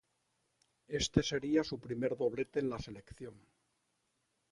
[0.87, 3.39] Éste sería su primer doblete en la selección.